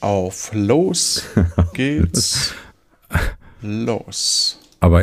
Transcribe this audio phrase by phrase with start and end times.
[0.00, 1.24] Auf los
[1.74, 2.54] geht's
[3.60, 4.58] los.
[4.80, 5.02] Aber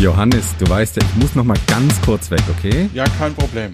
[0.00, 2.88] Johannes, du weißt ja, ich muss noch mal ganz kurz weg, okay?
[2.94, 3.70] Ja, kein Problem.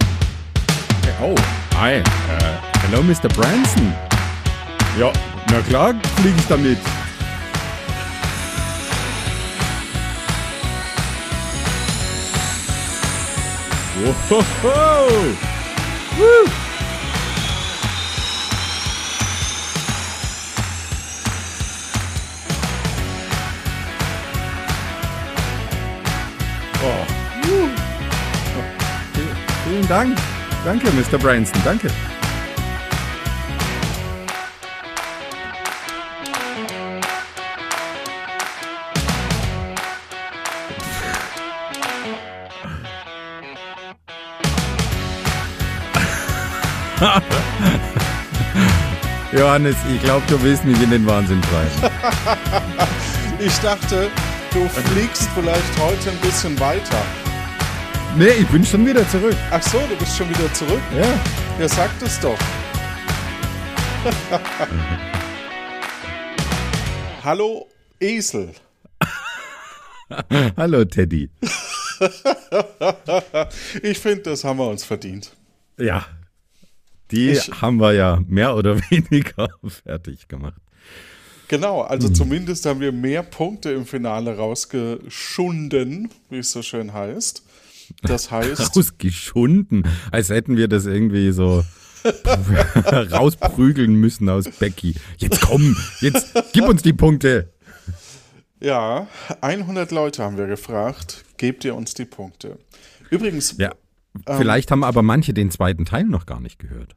[1.23, 1.35] Oh,
[1.77, 1.95] hi.
[1.95, 2.03] Äh,
[2.83, 3.29] hello, Mr.
[3.29, 3.93] Branson.
[4.99, 5.13] Ja,
[5.53, 6.79] na klar fliege ich damit.
[14.03, 15.37] Wohoho!
[16.19, 16.70] Woo!
[29.91, 30.17] Dank.
[30.65, 31.19] Danke, Mr.
[31.19, 31.61] Branson.
[31.65, 31.91] Danke.
[49.33, 51.93] Johannes, ich glaube, du willst mich in den Wahnsinn treiben.
[53.41, 54.09] ich dachte,
[54.53, 57.03] du fliegst vielleicht heute ein bisschen weiter.
[58.19, 59.37] Nee, ich bin schon wieder zurück.
[59.53, 60.81] Ach so, du bist schon wieder zurück?
[60.97, 61.21] Ja.
[61.61, 62.37] Ja, sag das doch.
[67.23, 67.69] Hallo,
[68.01, 68.53] Esel.
[70.57, 71.31] Hallo, Teddy.
[73.83, 75.37] ich finde, das haben wir uns verdient.
[75.79, 76.05] Ja.
[77.13, 79.51] Die ich, haben wir ja mehr oder weniger
[79.85, 80.61] fertig gemacht.
[81.47, 82.15] Genau, also hm.
[82.15, 87.45] zumindest haben wir mehr Punkte im Finale rausgeschunden, wie es so schön heißt.
[88.03, 88.77] Das heißt.
[88.77, 91.65] Rausgeschunden, als hätten wir das irgendwie so
[93.13, 94.95] rausprügeln müssen aus Becky.
[95.19, 97.53] Jetzt komm, jetzt gib uns die Punkte.
[98.61, 99.07] Ja,
[99.41, 101.25] 100 Leute haben wir gefragt.
[101.39, 102.59] Gebt ihr uns die Punkte?
[103.09, 103.57] Übrigens.
[103.59, 103.73] Ja,
[104.27, 106.95] vielleicht ähm, haben aber manche den zweiten Teil noch gar nicht gehört.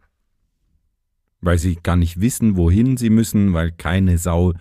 [1.40, 4.54] Weil sie gar nicht wissen, wohin sie müssen, weil keine Sau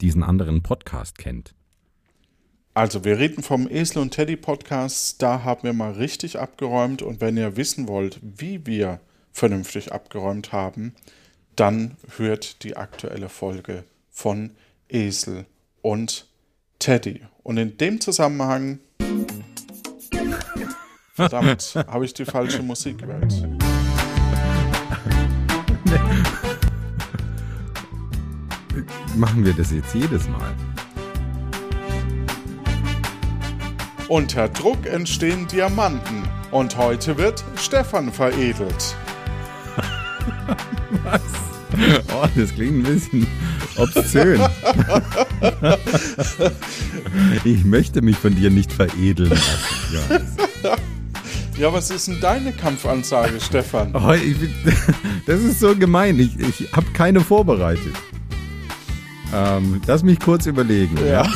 [0.00, 1.54] diesen anderen Podcast kennt.
[2.78, 5.20] Also, wir reden vom Esel und Teddy Podcast.
[5.20, 7.02] Da haben wir mal richtig abgeräumt.
[7.02, 9.00] Und wenn ihr wissen wollt, wie wir
[9.32, 10.94] vernünftig abgeräumt haben,
[11.56, 13.82] dann hört die aktuelle Folge
[14.12, 14.52] von
[14.88, 15.44] Esel
[15.82, 16.28] und
[16.78, 17.22] Teddy.
[17.42, 18.78] Und in dem Zusammenhang.
[21.14, 23.34] Verdammt, habe ich die falsche Musik gewählt.
[29.16, 30.54] Machen wir das jetzt jedes Mal?
[34.08, 38.96] Unter Druck entstehen Diamanten und heute wird Stefan veredelt.
[41.04, 41.20] Was?
[42.14, 43.26] Oh, das klingt ein bisschen
[43.76, 44.40] obszön.
[47.44, 50.80] ich möchte mich von dir nicht veredeln lassen.
[51.58, 53.94] Ja, was ist denn deine Kampfansage, Stefan?
[53.94, 54.36] Oh, ich,
[55.26, 56.18] das ist so gemein.
[56.18, 57.94] Ich, ich habe keine vorbereitet.
[59.34, 60.96] Ähm, lass mich kurz überlegen.
[60.98, 61.24] Ja.
[61.24, 61.32] ja?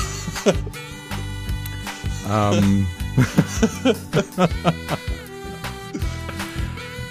[2.32, 2.86] Ähm.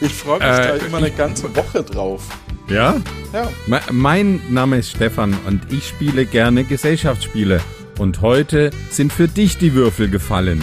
[0.02, 2.28] ich freue mich äh, da immer eine ganze Woche drauf.
[2.68, 2.96] Ja?
[3.34, 3.50] Ja.
[3.92, 7.62] Mein Name ist Stefan und ich spiele gerne Gesellschaftsspiele.
[8.00, 10.62] Und heute sind für dich die Würfel gefallen.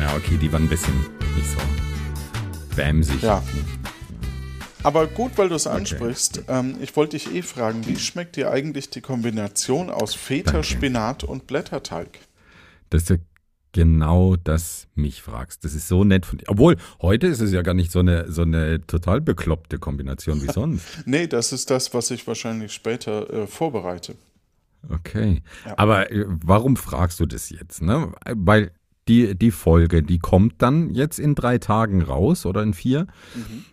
[0.00, 0.94] Ja, okay, die waren ein bisschen
[1.36, 1.58] nicht so
[2.74, 3.22] bämsig.
[3.22, 3.42] Ja.
[4.82, 6.40] Aber gut, weil du es ansprichst.
[6.40, 6.58] Okay.
[6.58, 10.66] Ähm, ich wollte dich eh fragen, wie schmeckt dir eigentlich die Kombination aus Feta, Danke.
[10.66, 12.18] Spinat und Blätterteig?
[12.92, 13.16] Das ist ja
[13.72, 15.64] genau das mich fragst.
[15.64, 16.44] Das ist so nett von dir.
[16.48, 20.46] Obwohl, heute ist es ja gar nicht so eine, so eine total bekloppte Kombination wie
[20.52, 20.84] sonst.
[21.06, 24.14] nee, das ist das, was ich wahrscheinlich später äh, vorbereite.
[24.88, 25.42] Okay.
[25.64, 25.78] Ja.
[25.78, 27.82] Aber äh, warum fragst du das jetzt?
[27.82, 28.12] Ne?
[28.34, 28.72] Weil
[29.08, 33.06] die, die Folge, die kommt dann jetzt in drei Tagen raus oder in vier.
[33.34, 33.64] Mhm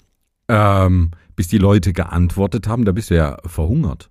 [0.49, 4.09] ähm, bis die Leute geantwortet haben, da bist du ja verhungert.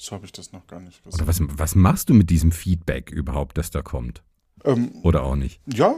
[0.00, 1.20] So habe ich das noch gar nicht gesagt.
[1.20, 4.22] Oder was, was machst du mit diesem Feedback überhaupt, das da kommt?
[4.64, 5.60] Ähm, Oder auch nicht?
[5.66, 5.94] Ja,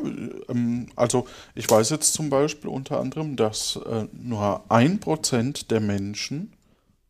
[0.49, 5.81] ähm, also ich weiß jetzt zum Beispiel unter anderem, dass äh, nur ein Prozent der
[5.81, 6.55] Menschen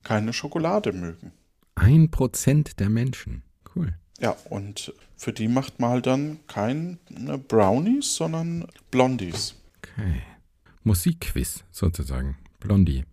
[0.03, 1.32] keine Schokolade mögen.
[1.76, 3.43] Ein Prozent der Menschen,
[3.75, 3.94] cool.
[4.19, 6.99] Ja, und für die macht man halt dann keine
[7.49, 9.55] Brownies, sondern Blondies.
[9.79, 10.23] Okay.
[10.82, 12.37] Musikquiz sozusagen.
[12.59, 13.05] Blondie.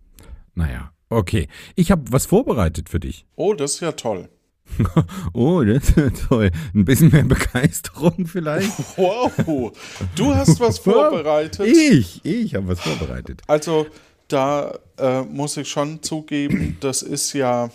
[0.54, 1.48] Naja, okay.
[1.74, 3.26] Ich habe was vorbereitet für dich.
[3.36, 4.28] Oh, das ist ja toll.
[5.32, 6.50] oh, das ist ja toll.
[6.74, 8.72] Ein bisschen mehr Begeisterung vielleicht.
[8.96, 9.72] Wow,
[10.14, 11.66] du hast was vorbereitet.
[11.66, 13.42] Ich, ich habe was vorbereitet.
[13.46, 13.86] Also,
[14.28, 17.70] da äh, muss ich schon zugeben, das ist ja.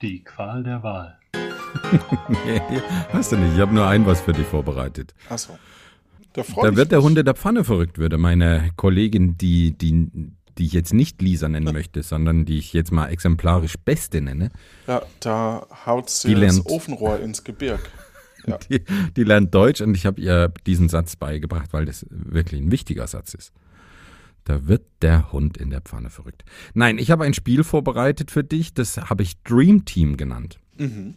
[0.00, 1.18] Die Qual der Wahl.
[2.28, 2.60] nee,
[3.12, 3.54] hast du nicht.
[3.54, 5.14] Ich habe nur ein was für dich vorbereitet.
[5.28, 5.58] Achso.
[6.32, 10.08] Da, da wird der Hunde der Pfanne verrückt, würde meine Kollegin, die, die
[10.58, 14.50] die ich jetzt nicht Lisa nennen möchte, sondern die ich jetzt mal exemplarisch Beste nenne.
[14.86, 17.80] Ja, da haut sie das Ofenrohr ins Gebirg.
[18.44, 18.58] Ja.
[18.58, 18.82] Die,
[19.16, 23.06] die lernt Deutsch und ich habe ihr diesen Satz beigebracht, weil das wirklich ein wichtiger
[23.06, 23.52] Satz ist.
[24.42, 26.44] Da wird der Hund in der Pfanne verrückt.
[26.74, 30.58] Nein, ich habe ein Spiel vorbereitet für dich, das habe ich Dream Team genannt.
[30.76, 31.14] Mhm.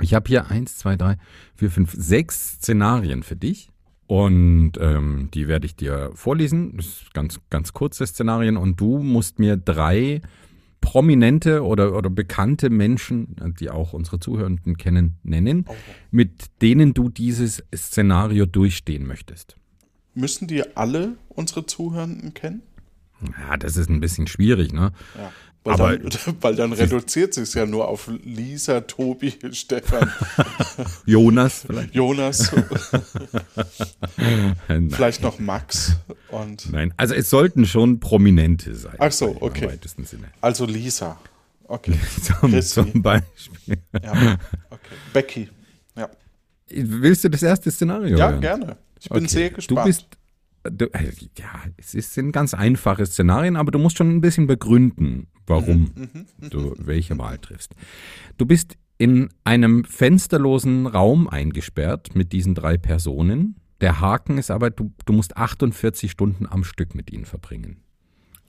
[0.00, 1.16] Ich habe hier eins, zwei, drei,
[1.56, 3.70] vier, fünf, sechs Szenarien für dich.
[4.08, 6.76] Und ähm, die werde ich dir vorlesen.
[6.76, 8.56] Das ist ganz, ganz kurze Szenarien.
[8.56, 10.22] Und du musst mir drei
[10.80, 15.66] prominente oder, oder bekannte Menschen, die auch unsere Zuhörenden kennen, nennen,
[16.10, 19.56] mit denen du dieses Szenario durchstehen möchtest.
[20.14, 22.62] Müssen die alle unsere Zuhörenden kennen?
[23.20, 24.92] Ja, das ist ein bisschen schwierig, ne?
[25.16, 25.32] Ja.
[25.68, 30.10] Weil, Aber- dann, weil dann reduziert sich ja nur auf Lisa, Tobi, Stefan,
[31.06, 31.94] Jonas vielleicht?
[31.94, 32.50] Jonas,
[34.90, 35.96] vielleicht noch Max
[36.30, 38.96] und Nein, also es sollten schon Prominente sein.
[38.98, 39.64] Ach so, okay.
[39.64, 40.28] Im weitesten Sinne.
[40.40, 41.18] also Lisa.
[41.64, 41.94] Okay.
[42.22, 43.78] Zum, zum Beispiel.
[44.02, 44.38] Ja.
[44.70, 44.80] Okay.
[45.12, 45.48] Becky.
[45.96, 46.08] Ja,
[46.70, 48.40] Willst du das erste Szenario ja hören?
[48.40, 48.76] gerne.
[49.00, 49.28] Ich bin Okay.
[49.28, 49.80] sehr gespannt.
[49.80, 50.06] Du bist,
[51.36, 55.90] ja, es ist- sind ganz einfache Szenarien, aber du musst schon ein bisschen begründen, warum
[55.94, 57.74] Mhm, du welche Wahl triffst.
[58.36, 63.56] Du bist in einem fensterlosen Raum eingesperrt mit diesen drei Personen.
[63.80, 67.76] Der Haken ist aber, du, du musst 48 Stunden am Stück mit ihnen verbringen.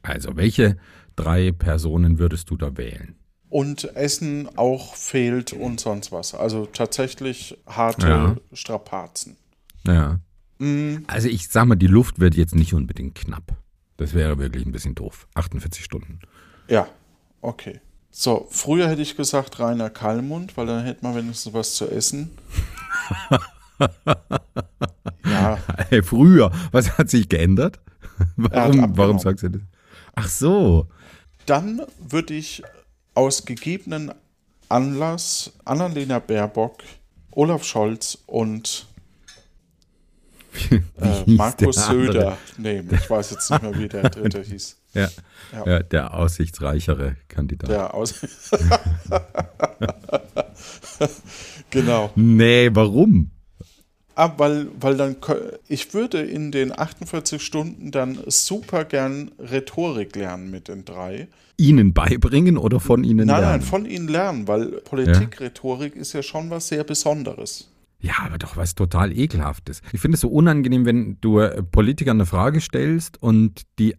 [0.01, 0.77] Also, welche
[1.15, 3.15] drei Personen würdest du da wählen?
[3.49, 6.33] Und Essen auch fehlt und sonst was.
[6.35, 8.35] Also tatsächlich harte Ja.
[8.53, 9.37] Strapazen.
[9.85, 10.19] Ja.
[10.59, 13.55] Mm, Also ich sag mal, die Luft wird jetzt nicht unbedingt knapp.
[13.97, 15.27] Das wäre wirklich ein bisschen doof.
[15.35, 16.19] 48 Stunden.
[16.67, 16.87] ja,
[17.41, 17.81] okay.
[18.11, 22.31] So, früher hätte ich gesagt Rainer Kallmund, weil dann hätte man wenigstens was zu essen.
[25.25, 25.57] ja,
[25.89, 27.79] Hey, früher, was hat sich geändert?
[28.35, 29.61] Warum, warum sagst du das?
[30.15, 30.87] Ach so.
[31.45, 32.63] dann würde ich
[33.13, 34.11] aus gegebenen
[34.67, 36.83] Anlass Annalena Baerbock,
[37.31, 38.87] Olaf Scholz und
[40.71, 40.81] äh,
[41.25, 41.75] Markus?
[41.87, 42.89] Söder nehmen.
[42.93, 44.77] Ich weiß jetzt nicht mehr, wie der dritte hieß.
[44.93, 45.07] Ja,
[45.53, 45.65] Ja.
[45.67, 45.79] ja.
[45.83, 47.69] der aussichtsreichere Kandidat.
[47.69, 48.15] Der aus.
[51.69, 52.11] genau.
[52.15, 53.31] Nee, warum?
[54.15, 55.15] Ah, weil, weil dann,
[55.69, 61.29] ich würde in den 48 Stunden dann super gern Rhetorik lernen mit den drei.
[61.55, 63.45] Ihnen beibringen oder von ihnen Nein, lernen?
[63.45, 67.69] nein, von ihnen lernen, weil Politik-Rhetorik ist ja schon was sehr Besonderes.
[68.01, 69.81] Ja, aber doch was total ekelhaftes.
[69.91, 73.95] Ich finde es so unangenehm, wenn du äh, Politikern eine Frage stellst und die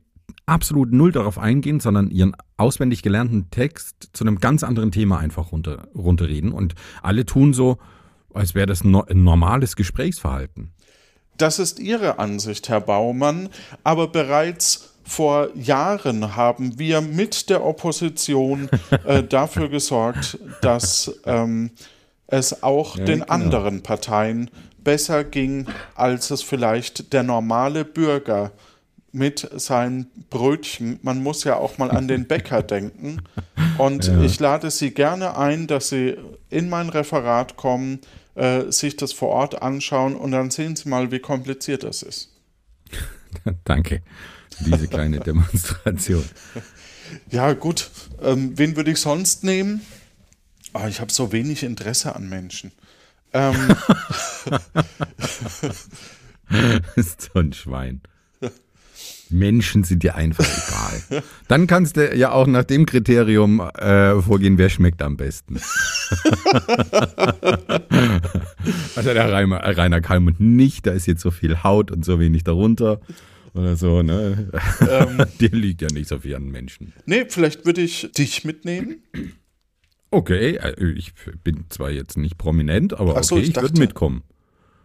[0.46, 5.52] absolut null darauf eingehen, sondern ihren auswendig gelernten Text zu einem ganz anderen Thema einfach
[5.52, 7.78] runter, runterreden und alle tun so,
[8.32, 10.72] als wäre das ein normales Gesprächsverhalten.
[11.36, 13.48] Das ist Ihre Ansicht, Herr Baumann,
[13.82, 18.68] aber bereits vor Jahren haben wir mit der Opposition
[19.04, 21.70] äh, dafür gesorgt, dass ähm,
[22.30, 23.32] es auch Ja, den genau.
[23.32, 24.50] anderen Parteien
[24.82, 28.52] besser ging, als es vielleicht der normale Bürger
[29.12, 30.98] mit seinen Brötchen.
[31.02, 33.22] Man muss ja auch mal an den Bäcker denken.
[33.78, 36.16] Und ich lade Sie gerne ein, dass Sie
[36.48, 38.00] in mein Referat kommen,
[38.36, 42.30] äh, sich das vor Ort anschauen und dann sehen Sie mal, wie kompliziert das ist.
[43.64, 44.02] Danke
[44.56, 46.24] für diese kleine Demonstration.
[47.30, 47.90] Ja, gut.
[48.22, 49.80] Ähm, wen würde ich sonst nehmen?
[50.72, 52.72] Ah, ich habe so wenig Interesse an Menschen.
[53.32, 53.54] Ähm,
[56.96, 58.00] ist so ein Schwein.
[59.30, 61.22] Menschen sind dir einfach egal.
[61.46, 65.56] Dann kannst du ja auch nach dem Kriterium äh, vorgehen, wer schmeckt am besten.
[68.96, 72.42] also der Rainer, Rainer Kalmund nicht, da ist jetzt so viel Haut und so wenig
[72.42, 73.00] darunter.
[73.54, 74.50] Oder so, ne?
[74.88, 76.92] ähm, Dir liegt ja nicht so viel an Menschen.
[77.06, 79.02] nee, vielleicht würde ich dich mitnehmen.
[80.10, 81.12] Okay, äh, ich
[81.44, 84.22] bin zwar jetzt nicht prominent, aber so, okay, ich ich, würde mitkommen.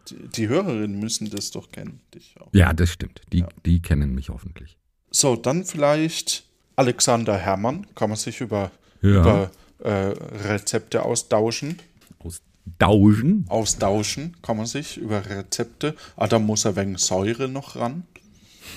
[0.10, 2.00] Die, die Hörerinnen müssen das doch kennen.
[2.14, 2.50] Dich auch.
[2.54, 3.22] Ja, das stimmt.
[3.34, 4.78] Die, die kennen mich hoffentlich.
[5.10, 6.44] So, dann vielleicht
[6.76, 7.88] Alexander Herrmann.
[7.96, 9.22] Kann man sich über, Ja.
[9.22, 9.90] über äh,
[10.48, 11.80] Rezepte austauschen.
[12.20, 12.42] Aus
[12.78, 13.46] Dauschen.
[13.50, 15.96] Austauschen kann man sich über Rezepte.
[16.18, 18.04] Ah, da muss ein wenig Säure noch ran.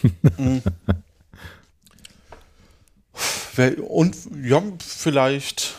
[3.55, 5.75] Wer- Und ja, vielleicht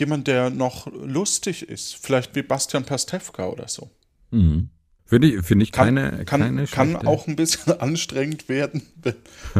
[0.00, 1.96] jemand, der noch lustig ist.
[1.96, 3.90] Vielleicht wie Bastian Pastewka oder so.
[4.30, 4.70] Mhm.
[5.04, 8.82] Finde ich, finde ich Kann, keine, kann, keine kann auch ein bisschen anstrengend werden.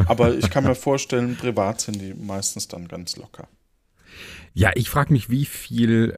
[0.07, 3.49] Aber ich kann mir vorstellen, privat sind die meistens dann ganz locker.
[4.55, 6.17] Ja, ich frage mich, wie viel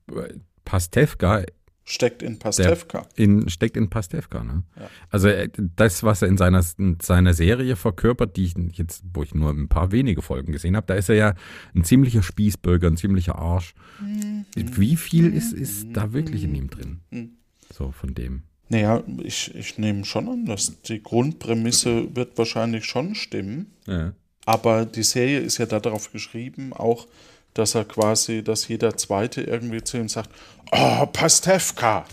[0.64, 1.44] Pastewka
[1.84, 3.06] steckt in Pastewka.
[3.16, 4.62] In, steckt in Pastewka, ne?
[4.78, 4.88] Ja.
[5.10, 9.22] Also äh, das, was er in seiner, in seiner Serie verkörpert, die ich jetzt, wo
[9.22, 11.34] ich nur ein paar wenige Folgen gesehen habe, da ist er ja
[11.74, 13.74] ein ziemlicher Spießbürger, ein ziemlicher Arsch.
[14.00, 14.44] Mhm.
[14.54, 17.00] Wie viel ist, ist da wirklich in ihm drin?
[17.10, 17.30] Mhm.
[17.72, 18.42] So von dem.
[18.68, 23.72] Naja, ich, ich nehme schon an, dass die Grundprämisse wird wahrscheinlich schon stimmen.
[23.86, 24.14] Ja.
[24.46, 27.06] Aber die Serie ist ja darauf geschrieben, auch,
[27.54, 30.30] dass er quasi, dass jeder Zweite irgendwie zu ihm sagt,
[30.70, 32.06] oh, Pastewka.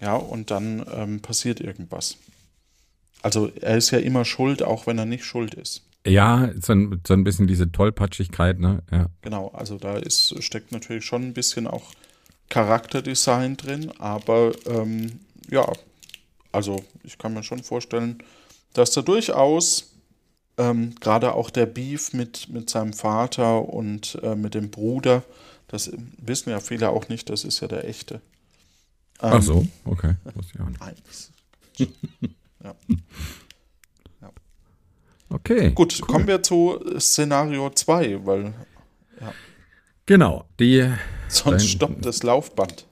[0.00, 2.16] Ja, und dann ähm, passiert irgendwas.
[3.22, 5.82] Also er ist ja immer schuld, auch wenn er nicht schuld ist.
[6.04, 8.82] Ja, so ein, so ein bisschen diese Tollpatschigkeit, ne?
[8.90, 9.06] Ja.
[9.22, 11.92] Genau, also da ist, steckt natürlich schon ein bisschen auch
[12.48, 15.64] Charakterdesign drin, aber ähm, ja,
[16.50, 18.18] also ich kann mir schon vorstellen,
[18.74, 19.91] dass da durchaus
[20.58, 25.22] ähm, gerade auch der Beef mit, mit seinem Vater und äh, mit dem Bruder,
[25.68, 28.16] das wissen ja viele auch nicht, das ist ja der echte.
[29.20, 30.14] Ähm, Ach so, okay.
[30.34, 31.32] Wusste ich auch nicht.
[32.64, 32.76] Ja.
[34.20, 34.30] ja.
[35.30, 35.72] Okay.
[35.72, 36.06] Gut, cool.
[36.06, 38.54] kommen wir zu Szenario 2, weil.
[39.20, 39.34] Ja.
[40.06, 40.88] Genau, die.
[41.26, 42.86] Sonst stoppt das Laufband.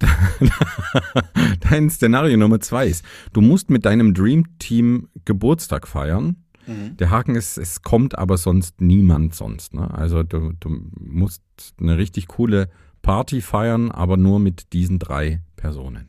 [1.60, 3.04] Dein Szenario Nummer 2 ist,
[3.34, 6.96] du musst mit deinem Dream Team Geburtstag feiern Mhm.
[6.96, 9.74] Der Haken ist, es kommt aber sonst niemand sonst.
[9.74, 9.92] Ne?
[9.92, 11.42] Also du, du musst
[11.80, 12.68] eine richtig coole
[13.02, 16.08] Party feiern, aber nur mit diesen drei Personen.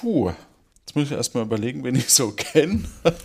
[0.00, 0.32] Puh,
[0.80, 2.80] jetzt muss ich erstmal überlegen, wen ich so kenne.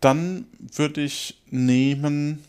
[0.00, 2.44] Dann würde ich nehmen.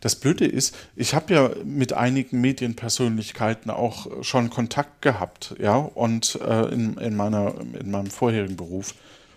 [0.00, 6.40] Das Blöde ist, ich habe ja mit einigen Medienpersönlichkeiten auch schon Kontakt gehabt, ja, und
[6.44, 8.94] äh, in, in, meiner, in meinem vorherigen Beruf.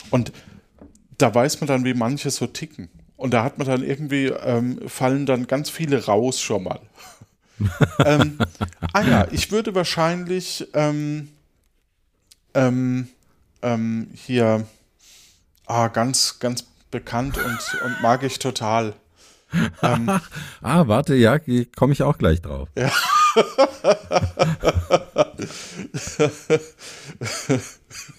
[0.09, 0.31] Und
[1.17, 2.89] da weiß man dann, wie manche so ticken.
[3.17, 6.81] Und da hat man dann irgendwie, ähm, fallen dann ganz viele raus schon mal.
[8.05, 8.37] ähm,
[8.91, 11.29] ah ja, ich würde wahrscheinlich ähm,
[12.53, 13.07] ähm,
[13.61, 14.67] ähm, hier
[15.65, 18.93] ah, ganz, ganz bekannt und, und mag ich total.
[19.81, 20.09] Ähm,
[20.61, 21.39] ah, warte, ja,
[21.75, 22.67] komme ich auch gleich drauf.
[22.75, 22.91] Ja.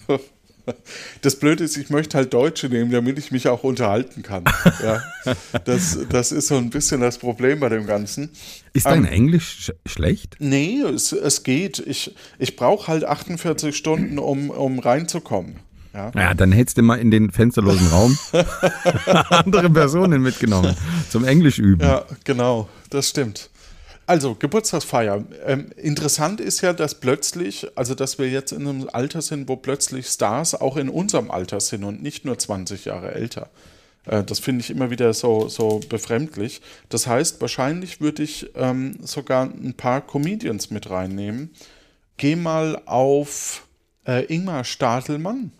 [1.21, 4.43] Das Blöde ist, ich möchte halt Deutsche nehmen, damit ich mich auch unterhalten kann.
[4.83, 5.01] Ja,
[5.65, 8.29] das, das ist so ein bisschen das Problem bei dem Ganzen.
[8.73, 10.35] Ist dein ähm, Englisch sch schlecht?
[10.39, 11.79] Nee, es, es geht.
[11.79, 15.55] Ich, ich brauche halt 48 Stunden, um, um reinzukommen.
[15.93, 16.11] Ja.
[16.15, 18.17] ja, dann hättest du mal in den fensterlosen Raum
[19.29, 20.75] andere Personen mitgenommen
[21.09, 21.81] zum Englisch üben.
[21.81, 23.49] Ja, genau, das stimmt.
[24.07, 25.25] Also, Geburtstagsfeier.
[25.45, 29.57] Ähm, interessant ist ja, dass plötzlich, also dass wir jetzt in einem Alter sind, wo
[29.57, 33.49] plötzlich Stars auch in unserem Alter sind und nicht nur 20 Jahre älter.
[34.05, 36.61] Äh, das finde ich immer wieder so, so befremdlich.
[36.87, 41.51] Das heißt, wahrscheinlich würde ich ähm, sogar ein paar Comedians mit reinnehmen.
[42.15, 43.67] Geh mal auf
[44.07, 45.51] äh, Ingmar Stadelmann.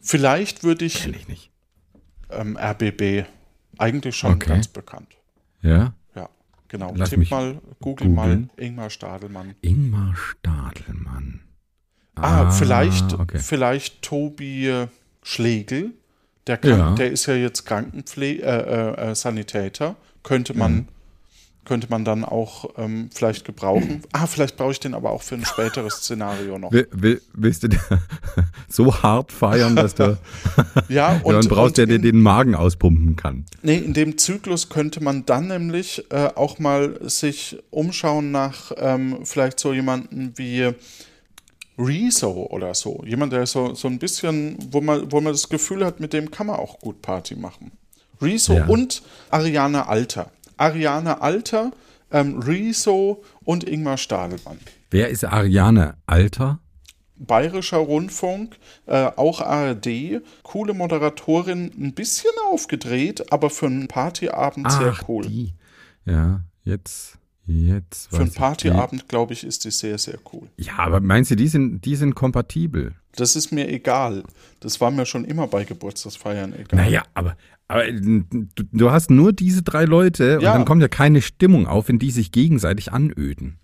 [0.00, 1.02] Vielleicht würde ich.
[1.02, 1.50] Kenn ich nicht.
[2.30, 3.26] Ähm, RBB.
[3.76, 4.48] Eigentlich schon okay.
[4.48, 5.08] ganz bekannt.
[5.60, 5.92] Ja.
[6.70, 8.14] Genau, Lass tipp mal, google googlen.
[8.14, 9.54] mal Ingmar Stadelmann.
[9.60, 11.40] Ingmar Stadelmann.
[12.14, 13.38] Ah, ah vielleicht, okay.
[13.38, 14.86] vielleicht Tobi
[15.22, 15.92] Schlegel.
[16.46, 16.94] Der, kann, ja.
[16.94, 19.96] der ist ja jetzt Krankenpfleger, äh, äh, äh, Sanitäter.
[20.22, 20.88] Könnte man mhm
[21.70, 24.02] könnte man dann auch ähm, vielleicht gebrauchen.
[24.12, 26.72] Ah, vielleicht brauche ich den aber auch für ein späteres Szenario noch.
[26.72, 27.68] Will, will, willst du
[28.68, 30.18] so hart feiern, dass du
[30.88, 33.44] ja, und, dann brauchst, der dir den Magen auspumpen kann?
[33.62, 39.20] Nee, in dem Zyklus könnte man dann nämlich äh, auch mal sich umschauen nach ähm,
[39.22, 40.72] vielleicht so jemanden wie
[41.78, 43.00] Rezo oder so.
[43.06, 46.32] Jemand, der so, so ein bisschen, wo man, wo man das Gefühl hat, mit dem
[46.32, 47.70] kann man auch gut Party machen.
[48.20, 48.66] Rezo ja.
[48.66, 50.32] und Ariane Alter.
[50.60, 51.72] Ariane Alter,
[52.10, 54.58] ähm, Riso und Ingmar Stadelmann.
[54.90, 56.58] Wer ist Ariane Alter?
[57.16, 64.80] Bayerischer Rundfunk, äh, auch ARD, coole Moderatorin, ein bisschen aufgedreht, aber für einen Partyabend Ach,
[64.80, 65.26] sehr cool.
[65.26, 65.54] Die.
[66.06, 67.16] Ja, jetzt.
[67.46, 70.48] Jetzt Für einen Partyabend, glaube ich, ist die sehr, sehr cool.
[70.56, 72.94] Ja, aber meinst du, die sind, die sind kompatibel?
[73.16, 74.22] Das ist mir egal.
[74.60, 76.76] Das war mir schon immer bei Geburtstagsfeiern egal.
[76.76, 77.36] Naja, aber,
[77.70, 78.24] aber du,
[78.72, 82.10] du hast nur diese drei Leute und dann kommt ja keine Stimmung auf, in die
[82.10, 83.58] sich gegenseitig anöden.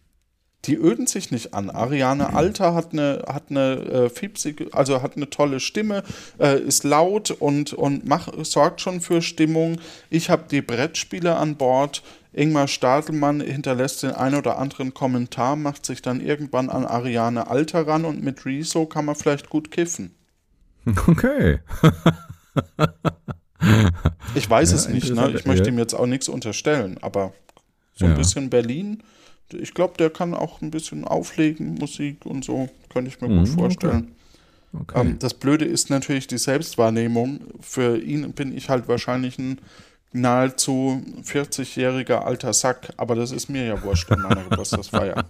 [0.66, 1.70] Die öden sich nicht an.
[1.70, 6.04] Ariane Alter hat eine, hat eine äh, fiepsige, also hat eine tolle Stimme,
[6.38, 9.78] äh, ist laut und, und mach, sorgt schon für Stimmung.
[10.08, 12.02] Ich habe die Brettspiele an Bord.
[12.32, 17.88] Ingmar Stadelmann hinterlässt den ein oder anderen Kommentar, macht sich dann irgendwann an Ariane Alter
[17.88, 20.12] ran und mit Rezo kann man vielleicht gut kiffen.
[21.08, 21.58] Okay.
[24.34, 25.32] ich weiß ja, es nicht, ne?
[25.36, 25.72] ich möchte ja.
[25.72, 27.32] ihm jetzt auch nichts unterstellen, aber
[27.94, 28.16] so ein ja.
[28.16, 29.02] bisschen Berlin
[29.52, 33.38] Ich glaube, der kann auch ein bisschen auflegen, Musik und so, könnte ich mir Mhm,
[33.40, 34.12] gut vorstellen.
[34.72, 35.00] Okay.
[35.00, 37.40] Ähm, das Blöde ist natürlich die Selbstwahrnehmung.
[37.60, 39.60] Für ihn bin ich halt wahrscheinlich ein
[40.20, 45.24] nahezu 40-jähriger alter Sack, aber das ist mir ja wurscht in meiner Geburtstagsfeier.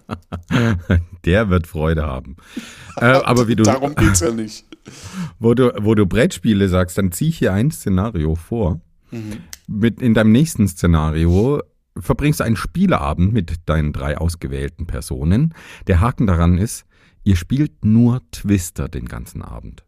[1.24, 2.36] Der wird Freude haben.
[2.96, 4.64] äh, aber wie du, Darum geht es ja nicht.
[5.38, 8.80] wo du, wo du Brettspiele sagst, dann zieh ich hier ein Szenario vor.
[9.66, 11.62] Mit in deinem nächsten Szenario
[11.98, 15.54] verbringst du einen Spieleabend mit deinen drei ausgewählten Personen.
[15.86, 16.84] Der Haken daran ist,
[17.24, 19.84] ihr spielt nur Twister den ganzen Abend.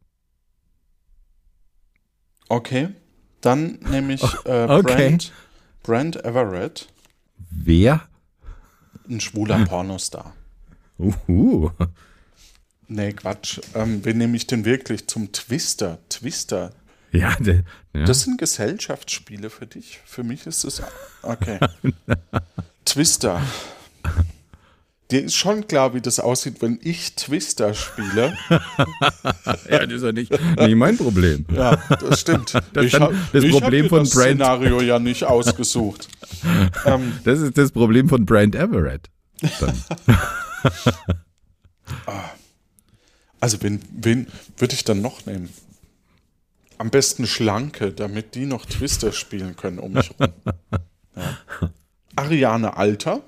[2.48, 2.88] Okay,
[3.40, 4.82] dann nehme ich äh, okay.
[4.82, 5.32] Brand,
[5.82, 6.88] Brand Everett,
[7.50, 8.02] Wer?
[9.08, 10.34] ein schwuler Pornostar.
[10.98, 11.70] Uhu.
[12.88, 13.60] Nee, Quatsch.
[13.74, 15.98] Ähm, wen nehme ich denn wirklich zum Twister?
[16.08, 16.72] Twister.
[17.12, 17.64] Ja, der,
[17.94, 18.04] ja.
[18.04, 20.00] Das sind Gesellschaftsspiele für dich.
[20.04, 20.82] Für mich ist es.
[21.22, 21.58] Okay.
[22.84, 23.42] Twister.
[25.10, 28.36] Dir ist schon klar, wie das aussieht, wenn ich Twister spiele.
[28.50, 31.46] ja, das ist ja nicht, nicht mein Problem.
[31.54, 32.52] Ja, das stimmt.
[32.74, 34.26] Das ich hab- das ich hab Problem dir von das Brand.
[34.34, 36.08] Szenario ja nicht ausgesucht.
[36.84, 39.08] ähm, Das ist das Problem von Brand Everett.
[39.60, 39.82] Dann.
[43.40, 44.26] also, wen, wen
[44.58, 45.48] würde ich dann noch nehmen?
[46.76, 50.28] Am besten Schlanke, damit die noch Twister spielen können um mich rum.
[51.16, 51.70] Ja.
[52.14, 53.22] Ariane Alter.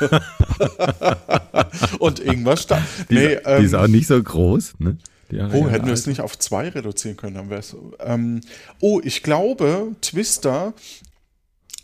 [1.98, 2.82] Und irgendwas da.
[3.08, 4.74] Die, Nee, ist, die ist ähm, auch nicht so groß.
[4.78, 4.98] Ne?
[5.32, 7.76] Oh, hätten wir es nicht auf zwei reduzieren können, dann wäre es.
[8.00, 8.40] Ähm,
[8.80, 10.74] oh, ich glaube, Twister,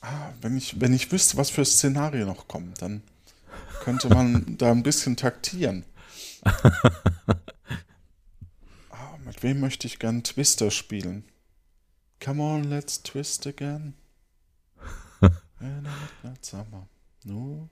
[0.00, 3.02] ah, wenn, ich, wenn ich wüsste, was für Szenarien noch kommen, dann
[3.84, 5.84] könnte man da ein bisschen taktieren.
[8.90, 11.24] Ah, mit wem möchte ich gern Twister spielen?
[12.20, 13.94] Come on, let's twist again.
[15.60, 15.90] In the
[16.22, 16.88] midnight summer.
[17.24, 17.68] No.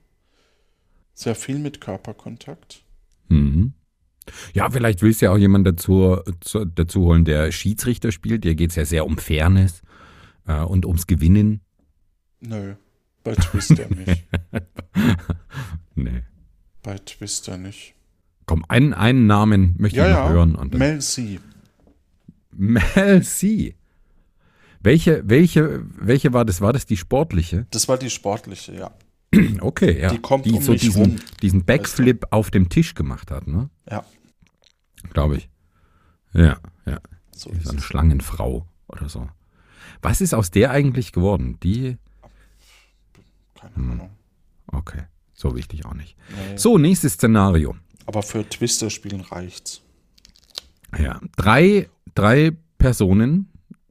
[1.14, 2.82] Sehr viel mit Körperkontakt.
[3.28, 3.72] Mhm.
[4.54, 8.44] Ja, vielleicht willst du ja auch jemanden dazu, zu, dazu holen, der Schiedsrichter spielt.
[8.44, 9.82] Dir geht es ja sehr um Fairness
[10.46, 11.60] äh, und ums Gewinnen.
[12.40, 12.74] Nö,
[13.22, 14.24] bei Twister nicht.
[15.96, 16.22] Nee.
[16.82, 17.94] Bei Twister nicht.
[18.46, 20.32] Komm, einen, einen Namen möchte Ja, ich noch ja.
[20.32, 20.70] hören.
[20.72, 21.38] Mel C.
[22.50, 23.76] Mel C.
[24.80, 26.60] Welche, welche, welche war das?
[26.60, 27.66] War das die sportliche?
[27.70, 28.90] Das war die sportliche, ja.
[29.60, 30.10] Okay, ja.
[30.10, 31.16] Die kommt um so mich diesen, rum.
[31.42, 33.70] diesen Backflip auf dem Tisch gemacht hat, ne?
[33.90, 34.04] Ja,
[35.12, 35.48] Glaube ich.
[36.32, 36.98] Ja, ja.
[37.30, 37.80] so Die ist eine.
[37.80, 39.28] Schlangenfrau oder so.
[40.02, 41.58] Was ist aus der eigentlich geworden?
[41.62, 41.96] Die,
[43.60, 43.90] Keine Hm.
[43.92, 44.10] Ahnung.
[44.66, 45.02] okay,
[45.34, 46.16] so wichtig auch nicht.
[46.30, 46.56] Nee.
[46.56, 47.76] So, nächstes Szenario.
[48.06, 49.80] Aber für Twister spielen reicht's.
[50.98, 53.48] Ja, drei, drei Personen,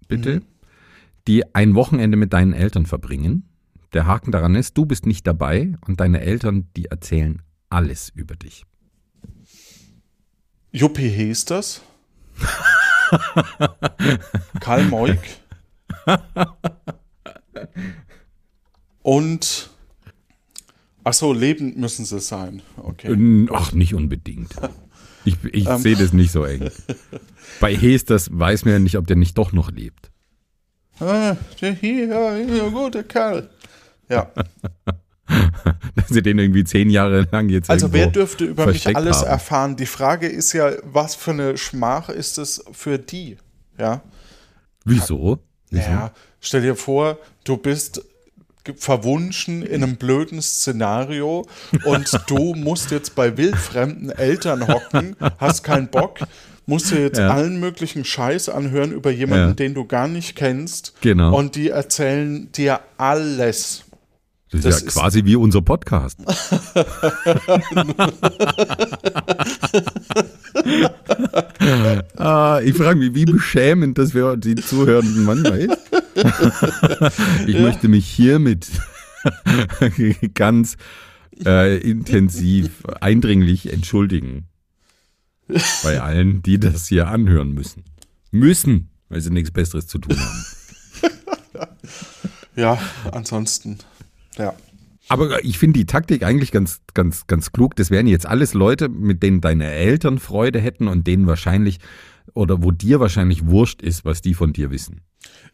[0.08, 0.46] bitte, Mhm.
[1.28, 3.50] die ein Wochenende mit deinen Eltern verbringen.
[3.94, 8.36] Der Haken daran ist, du bist nicht dabei und deine Eltern, die erzählen alles über
[8.36, 8.66] dich.
[10.72, 11.82] Juppie Hesters.
[14.60, 15.20] Karl Moik.
[19.04, 19.70] Und.
[21.04, 22.62] Ach so, lebend müssen sie sein.
[22.78, 23.48] Okay.
[23.52, 24.56] Ach, nicht unbedingt.
[25.26, 25.78] Ich, ich Ähm.
[25.80, 26.72] sehe das nicht so eng.
[27.60, 30.12] Bei Hesters weiß man ja nicht, ob der nicht doch noch lebt.
[31.00, 33.50] Ah, der hier, ja, ja, guter Kerl.
[34.10, 34.32] Ja,
[35.96, 39.28] Dass sie den irgendwie zehn Jahre lang jetzt also wer dürfte über mich alles haben.
[39.28, 39.76] erfahren?
[39.78, 43.38] Die Frage ist ja, was für eine Schmach ist es für die?
[43.78, 44.02] Ja.
[44.86, 45.40] Wieso?
[45.70, 45.90] Wieso?
[45.90, 46.12] Ja,
[46.42, 48.04] stell dir vor, du bist
[48.78, 51.46] verwunschen in einem blöden Szenario
[51.86, 56.20] und du musst jetzt bei wildfremden Eltern hocken, hast keinen Bock,
[56.66, 57.30] musst dir jetzt Ja.
[57.30, 59.54] allen möglichen Scheiß anhören über jemanden, Ja.
[59.54, 60.94] den du gar nicht kennst.
[61.02, 61.36] Genau.
[61.38, 63.84] Und die erzählen dir alles.
[64.54, 66.20] Das, das ist ja ist- quasi wie unser Podcast.
[72.18, 75.78] ah, ich frage mich, wie beschämend das für die Zuhörenden manchmal ist.
[77.48, 78.68] ich möchte mich hiermit
[80.36, 80.78] ganz
[81.46, 84.48] äh, intensiv, eindringlich entschuldigen.
[85.84, 87.84] Bei allen, die das hier anhören müssen.
[88.32, 90.46] Müssen, weil sie nichts Besseres zu tun haben.
[92.56, 92.78] Ja,
[93.12, 93.80] ansonsten,
[94.38, 94.54] ja.
[95.10, 97.76] Aber ich finde die Taktik eigentlich ganz, ganz, ganz klug.
[97.76, 101.80] Das wären jetzt alles Leute, mit denen deine Eltern Freude hätten und denen wahrscheinlich
[102.34, 105.02] oder wo dir wahrscheinlich wurscht ist, was die von dir wissen.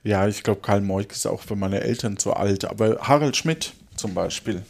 [0.04, 3.74] Ja, ich glaube, Karl Moik ist auch für meine Eltern zu alt, aber Harald Schmidt
[3.96, 4.62] zum Beispiel.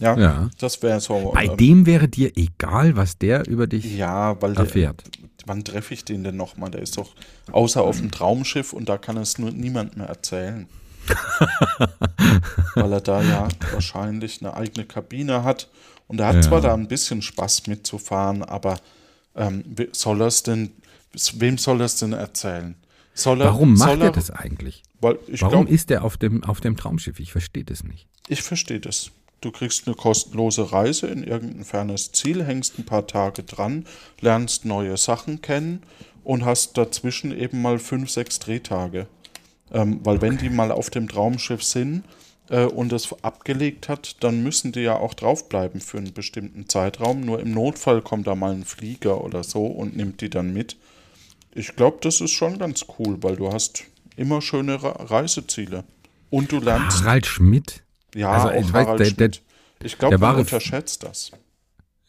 [0.00, 0.50] Ja, Ja.
[0.58, 1.32] das wäre so.
[1.34, 5.04] Bei ähm, dem wäre dir egal, was der über dich Ja, weil der, erfährt.
[5.46, 6.70] wann treffe ich den denn nochmal?
[6.70, 7.14] Der ist doch
[7.52, 10.66] außer auf dem Traumschiff und da kann es nur niemand mehr erzählen.
[12.74, 15.68] Weil er da ja wahrscheinlich eine eigene Kabine hat.
[16.08, 16.42] Und er hat ja.
[16.42, 18.78] zwar da ein bisschen Spaß mitzufahren, aber
[19.34, 20.72] ähm, soll er denn,
[21.34, 22.76] wem soll er es denn erzählen?
[23.24, 24.82] Er, Warum macht er, er, das eigentlich?
[25.00, 27.18] Warum glaub, ist er auf dem, auf dem Traumschiff?
[27.18, 28.06] Ich verstehe das nicht.
[28.28, 29.10] Ich verstehe das.
[29.40, 33.86] Du kriegst eine kostenlose Reise in irgendein fernes Ziel, hängst ein paar Tage dran,
[34.20, 35.82] lernst neue Sachen kennen
[36.24, 39.06] und hast dazwischen eben mal fünf, sechs Drehtage.
[39.72, 42.04] Ähm, weil wenn die mal auf dem Traumschiff sind
[42.50, 47.20] äh, und es abgelegt hat, dann müssen die ja auch draufbleiben für einen bestimmten Zeitraum.
[47.22, 50.76] Nur im Notfall kommt da mal ein Flieger oder so und nimmt die dann mit.
[51.54, 53.84] Ich glaube, das ist schon ganz cool, weil du hast
[54.16, 55.84] immer schöne Reiseziele.
[56.30, 57.02] Und du lernst.
[57.02, 57.84] Harald Schmidt?
[58.14, 59.42] Ja, also, ich Harald weiß, der, Schmidt.
[59.82, 61.30] ich glaube, man unterschätzt das.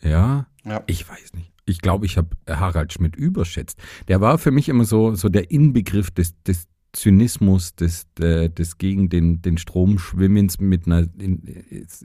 [0.02, 0.48] Ja?
[0.64, 0.84] ja?
[0.88, 1.52] Ich weiß nicht.
[1.66, 3.78] Ich glaube, ich habe Harald Schmidt überschätzt.
[4.08, 6.68] Der war für mich immer so, so der Inbegriff des, des
[6.98, 11.08] Zynismus, des, äh, des gegen den, den Strom schwimmens mit einer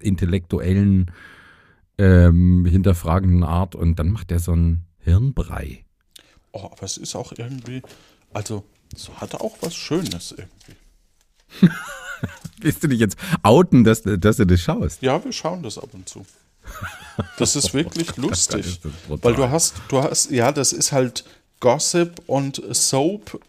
[0.01, 1.11] intellektuellen,
[1.99, 3.75] ähm, hinterfragenden Art.
[3.75, 5.85] Und dann macht er so einen Hirnbrei.
[6.53, 7.81] Oh, aber es ist auch irgendwie,
[8.35, 11.73] also, so hat er auch was Schönes irgendwie.
[12.61, 15.03] Willst du dich jetzt outen, dass, dass du das schaust?
[15.03, 16.25] Ja, wir schauen das ab und zu.
[17.39, 18.79] Das ist wirklich lustig.
[19.09, 21.25] weil du hast, du hast, ja, das ist halt
[21.61, 23.41] Gossip und Soap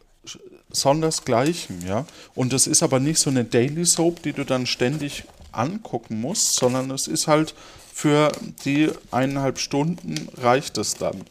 [0.73, 2.05] sondersgleichen, ja.
[2.35, 6.55] Und das ist aber nicht so eine Daily Soap, die du dann ständig angucken musst,
[6.55, 7.53] sondern es ist halt
[7.93, 8.31] für
[8.65, 11.21] die eineinhalb Stunden reicht es dann.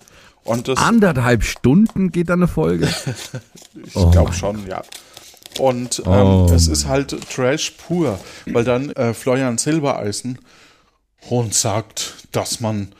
[0.44, 2.88] Und das, Anderthalb Stunden geht da eine Folge?
[3.86, 4.82] ich oh glaube schon, ja.
[5.58, 6.50] Und ähm, oh.
[6.52, 10.38] es ist halt Trash pur, weil dann äh, Florian Silbereisen
[11.28, 12.94] und sagt, dass man,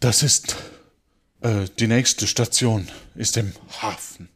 [0.00, 0.56] das ist
[1.42, 4.28] äh, die nächste Station, ist im Hafen.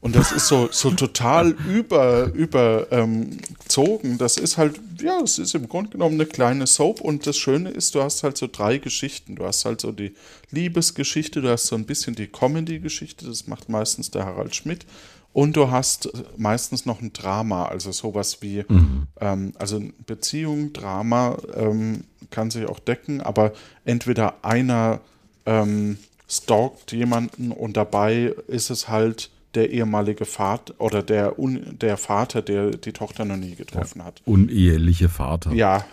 [0.00, 4.10] Und das ist so, so total über, überzogen.
[4.12, 7.00] Ähm, das ist halt, ja, es ist im Grunde genommen eine kleine Soap.
[7.00, 9.34] Und das Schöne ist, du hast halt so drei Geschichten.
[9.34, 10.14] Du hast halt so die
[10.52, 14.86] Liebesgeschichte, du hast so ein bisschen die Comedy-Geschichte, das macht meistens der Harald Schmidt.
[15.32, 19.08] Und du hast meistens noch ein Drama, also sowas wie, mhm.
[19.20, 23.52] ähm, also Beziehung, Drama ähm, kann sich auch decken, aber
[23.84, 25.00] entweder einer
[25.44, 31.96] ähm, stalkt jemanden und dabei ist es halt der ehemalige Vater oder der, Un der
[31.96, 34.20] Vater, der die Tochter noch nie getroffen hat.
[34.24, 35.52] Uneheliche Vater.
[35.52, 35.84] Ja, ja.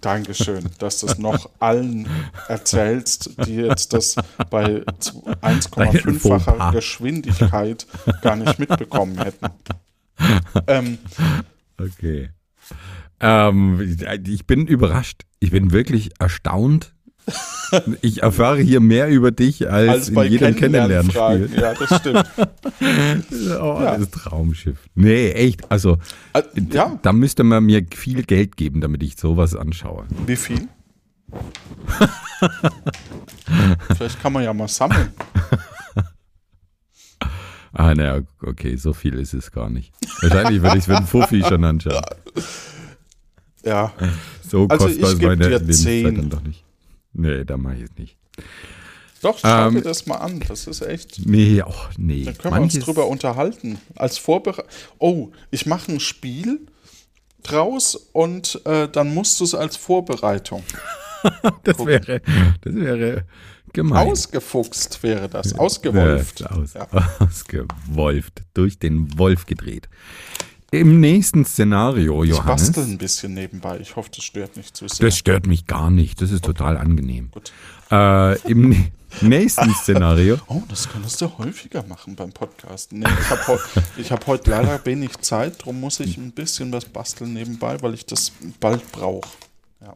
[0.00, 2.06] danke schön, dass du es noch allen
[2.48, 4.16] erzählst, die jetzt das
[4.50, 4.82] bei
[5.42, 7.86] 1,5-facher Geschwindigkeit
[8.22, 9.46] gar nicht mitbekommen hätten.
[10.66, 10.98] ähm,
[11.80, 12.30] okay.
[13.20, 15.22] Ähm, ich bin überrascht.
[15.40, 16.94] Ich bin wirklich erstaunt,
[18.02, 21.50] ich erfahre hier mehr über dich als, als in jedem Kennenlernspiel.
[21.56, 22.24] Ja, das stimmt.
[23.60, 23.96] oh, ja.
[23.96, 24.78] das Traumschiff.
[24.94, 25.70] Nee, echt.
[25.70, 25.98] Also,
[26.32, 26.98] äh, ja.
[27.02, 30.06] da müsste man mir viel Geld geben, damit ich sowas anschaue.
[30.26, 30.68] Wie viel?
[33.96, 35.12] Vielleicht kann man ja mal sammeln.
[37.72, 39.92] Ah, naja, okay, so viel ist es gar nicht.
[40.22, 42.02] Wahrscheinlich würde ich es für einen Fuffi schon anschauen.
[43.64, 43.92] Ja.
[44.42, 46.64] So also kostbar ist meine Lebenszeit dann doch nicht.
[47.12, 48.16] Nee, da mache ich es nicht.
[49.22, 50.40] Doch, schau ähm, dir das mal an.
[50.46, 51.26] Das ist echt.
[51.26, 52.24] Nee, auch nee.
[52.24, 53.78] Da können Manches wir uns drüber unterhalten.
[53.96, 54.70] Als Vorbereitung.
[54.98, 56.60] Oh, ich mache ein Spiel
[57.42, 60.62] draus und äh, dann musst du es als Vorbereitung.
[61.64, 62.20] das wäre,
[62.60, 63.24] das wäre
[63.72, 64.08] gemein.
[64.08, 65.58] Ausgefuchst wäre das.
[65.58, 66.48] Ausgewolft.
[66.48, 66.86] Aus, ja.
[67.18, 68.42] Ausgewolft.
[68.54, 69.88] Durch den Wolf gedreht.
[70.70, 72.68] Im nächsten Szenario, Johannes.
[72.68, 73.78] Ich bastel ein bisschen nebenbei.
[73.80, 75.06] Ich hoffe, das stört nicht zu sehr.
[75.06, 76.20] Das stört mich gar nicht.
[76.20, 77.30] Das ist total angenehm.
[77.30, 77.52] Gut.
[77.90, 78.90] Äh, Im
[79.22, 80.36] nächsten Szenario.
[80.48, 82.98] Oh, das könntest du häufiger machen beim Podcasten.
[82.98, 83.58] Nee, ich habe heu
[84.10, 88.04] hab heute leider wenig Zeit, darum muss ich ein bisschen was basteln nebenbei, weil ich
[88.04, 89.28] das bald brauche.
[89.80, 89.94] Ja.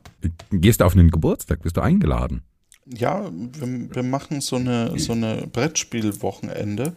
[0.50, 1.62] Gehst du auf einen Geburtstag?
[1.62, 2.42] Bist du eingeladen?
[2.86, 6.96] Ja, wir, wir machen so eine, so eine Brettspielwochenende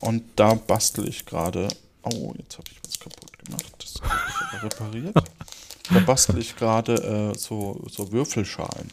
[0.00, 1.68] und da bastel ich gerade
[2.04, 3.74] Oh, jetzt habe ich was kaputt gemacht.
[3.78, 5.14] Das habe ich aber repariert.
[5.92, 8.88] Da bastel ich gerade äh, so, so Würfelschalen.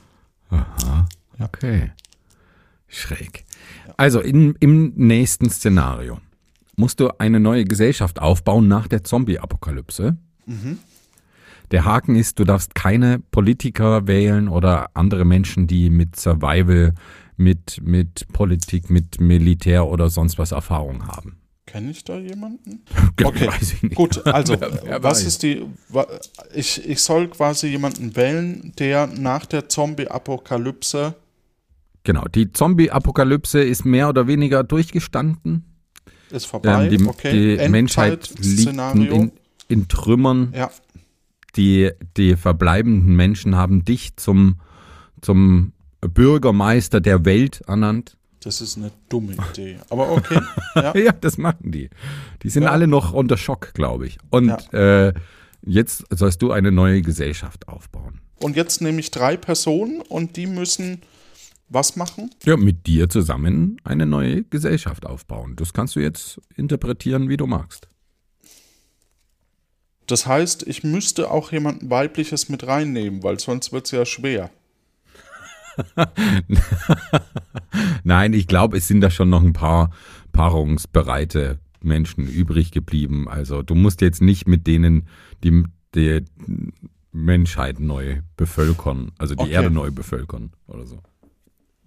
[0.50, 1.08] Aha.
[1.40, 1.92] Okay.
[2.90, 3.46] Schräg.
[3.88, 3.94] Ja.
[3.96, 6.20] Also in, im nächsten Szenario
[6.76, 10.18] musst du eine neue Gesellschaft aufbauen nach der Zombie-Apokalypse.
[10.46, 10.80] Mhm.
[11.72, 16.94] Der Haken ist, du darfst keine Politiker wählen oder andere Menschen, die mit Survival,
[17.38, 21.38] mit, mit Politik, mit Militär oder sonst was Erfahrung haben.
[21.66, 22.84] Kenne ich da jemanden?
[23.24, 23.50] Okay,
[23.94, 24.26] gut.
[24.26, 24.56] Also,
[25.02, 25.64] was ist die.
[26.56, 31.14] Ich, ich soll quasi jemanden wählen, der nach der Zombie-Apokalypse.
[32.04, 35.66] Genau, die Zombie-Apokalypse ist mehr oder weniger durchgestanden.
[36.32, 37.58] Ist vorbei, ähm, die, okay.
[37.58, 39.32] Die Menschheit liegt in,
[39.68, 40.52] in Trümmern.
[40.56, 40.72] Ja.
[41.56, 44.56] Die, die verbleibenden Menschen haben dich zum,
[45.22, 48.18] zum Bürgermeister der Welt ernannt.
[48.44, 49.78] Das ist eine dumme Idee.
[49.90, 50.40] Aber okay.
[50.76, 50.96] Ja.
[50.98, 51.90] Ja, das machen die.
[52.44, 52.72] Die sind Ja.
[52.72, 54.18] alle noch unter Schock, glaube ich.
[54.30, 55.14] Und äh,
[55.64, 58.20] jetzt sollst du eine neue Gesellschaft aufbauen.
[58.40, 61.02] Und jetzt nehme ich drei Personen und die müssen
[61.70, 62.30] was machen?
[62.44, 65.56] Ja, mit dir zusammen eine neue Gesellschaft aufbauen.
[65.56, 67.88] Das kannst du jetzt interpretieren, wie du magst.
[70.08, 74.50] Das heißt, ich müsste auch jemanden weibliches mit reinnehmen, weil sonst wird es ja schwer.
[78.04, 79.92] Nein, ich glaube, es sind da schon noch ein paar
[80.32, 83.28] paarungsbereite Menschen übrig geblieben.
[83.28, 85.08] Also du musst jetzt nicht mit denen
[85.44, 85.64] die,
[85.96, 86.24] die
[87.12, 89.52] Menschheit neu bevölkern, also die Okay.
[89.54, 91.00] Erde neu bevölkern oder so.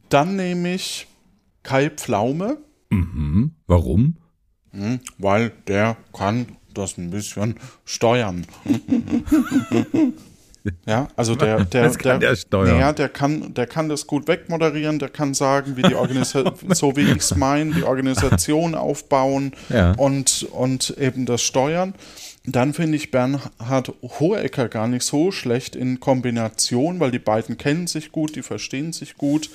[0.08, 1.06] Dann nehme ich
[1.62, 2.58] Kai Pflaume,
[2.90, 3.52] Mhm.
[3.66, 4.16] Warum?
[4.72, 7.54] hm, weil der kann das ein bisschen
[7.84, 8.46] steuern.
[10.86, 12.78] ja, also der, der, Was kann der steuern?
[12.78, 16.96] Naja, der kann, der kann das gut wegmoderieren, der kann sagen, wie die Organisation, so
[16.96, 19.92] wie ich es meine, die Organisation aufbauen Ja.
[19.92, 21.94] und, und eben das Steuern.
[22.46, 27.86] Dann finde ich Bernhard Hohecker gar nicht so schlecht in Kombination, weil die beiden kennen
[27.86, 29.48] sich gut, die verstehen sich gut.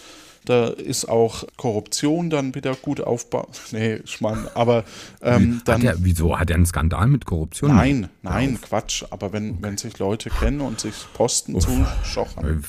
[0.45, 3.59] Da ist auch Korruption dann wieder gut aufbaut.
[3.71, 4.47] Nee, Schmarrn.
[4.55, 4.83] Aber
[5.21, 5.81] ähm, hat dann.
[5.83, 7.75] er, wieso hat er einen Skandal mit Korruption?
[7.75, 9.03] Nein, nein, Quatsch.
[9.09, 12.63] Aber wenn, wenn sich Leute kennen und sich Posten zuschochern.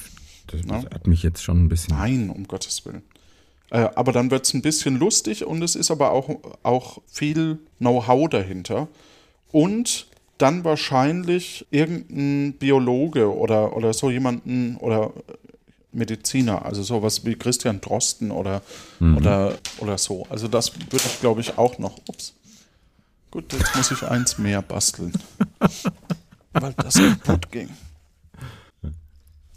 [0.46, 1.96] Das, das hat mich jetzt schon ein bisschen.
[1.96, 3.02] Nein, um Gottes Willen.
[3.70, 6.28] Äh, aber dann wird es ein bisschen lustig und es ist aber auch,
[6.62, 8.88] auch viel Know-how dahinter.
[9.52, 15.12] Und dann wahrscheinlich irgendein Biologe oder, oder so jemanden oder
[15.92, 18.62] Mediziner, also sowas wie Christian Drosten oder,
[19.00, 20.26] oder, oder so.
[20.31, 21.98] Also das würde ich, glaube ich, auch noch.
[22.07, 22.35] Ups.
[23.31, 25.12] Gut, jetzt muss ich eins mehr basteln.
[26.53, 27.68] weil das kaputt ging.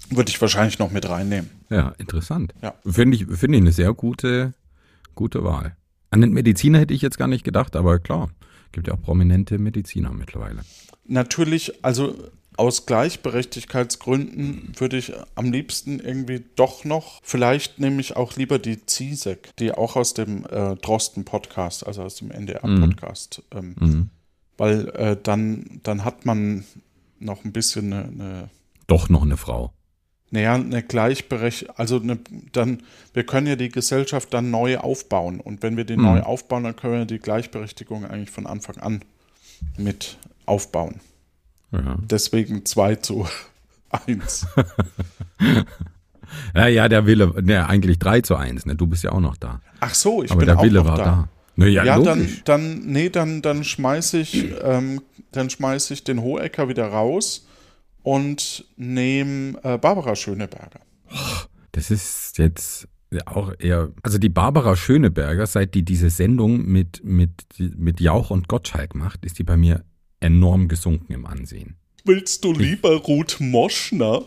[0.09, 1.49] Würde ich wahrscheinlich noch mit reinnehmen.
[1.69, 2.53] Ja, interessant.
[2.61, 2.75] Ja.
[2.85, 4.53] Finde ich, finde ich eine sehr gute,
[5.15, 5.75] gute Wahl.
[6.11, 8.29] An den Mediziner hätte ich jetzt gar nicht gedacht, aber klar,
[8.71, 10.61] gibt ja auch prominente Mediziner mittlerweile.
[11.05, 12.15] Natürlich, also
[12.57, 18.85] aus Gleichberechtigkeitsgründen würde ich am liebsten irgendwie doch noch, vielleicht nehme ich auch lieber die
[18.85, 24.09] Ziesek, die auch aus dem äh, Drosten-Podcast, also aus dem NDR-Podcast, ähm,
[24.57, 26.63] weil äh, dann, dann hat man
[27.19, 28.49] noch ein bisschen eine, eine
[28.87, 29.73] Doch noch eine Frau.
[30.31, 32.19] naja, eine Gleichberechtigung, also eine,
[32.51, 36.63] dann, wir können ja die Gesellschaft dann neu aufbauen und wenn wir die neu aufbauen,
[36.63, 39.05] dann können wir die Gleichberechtigung eigentlich von Anfang an
[39.77, 40.99] mit aufbauen.
[41.73, 41.97] Ja.
[42.03, 43.27] Deswegen 2 zu
[44.07, 44.47] 1.
[46.55, 48.75] Ja, ja, der Wille, ne, eigentlich 3 zu 1, ne?
[48.75, 49.61] Du bist ja auch noch da.
[49.79, 51.03] Ach so, ich Aber bin der auch Wille noch war da.
[51.03, 51.29] da.
[51.55, 52.41] Ne, ja, Ja, dann, logisch.
[52.43, 57.45] dann, nee, dann, dann schmeiße ich, ähm, dann schmeiß ich den Hohecker wieder raus
[58.01, 60.79] und nehme äh, Barbara Schöneberger.
[61.71, 62.87] Das ist jetzt
[63.25, 63.91] auch eher.
[64.01, 69.23] Also die Barbara Schöneberger, seit die diese Sendung mit, mit, mit Jauch und Gottschalk macht,
[69.23, 69.83] ist die bei mir
[70.23, 71.75] enorm gesunken im Ansehen.
[72.05, 74.25] Willst du lieber Ruth Moschner?